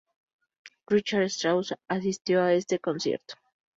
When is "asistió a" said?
1.87-2.53